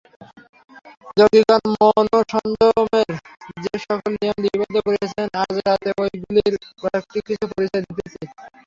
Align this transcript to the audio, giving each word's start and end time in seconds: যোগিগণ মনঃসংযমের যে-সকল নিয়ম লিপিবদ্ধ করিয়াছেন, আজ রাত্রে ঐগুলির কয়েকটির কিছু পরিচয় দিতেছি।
যোগিগণ 1.17 1.63
মনঃসংযমের 1.75 3.09
যে-সকল 3.63 4.11
নিয়ম 4.13 4.37
লিপিবদ্ধ 4.43 4.75
করিয়াছেন, 4.85 5.27
আজ 5.41 5.55
রাত্রে 5.61 5.91
ঐগুলির 6.01 6.53
কয়েকটির 6.81 7.23
কিছু 7.27 7.45
পরিচয় 7.51 7.83
দিতেছি। 7.87 8.21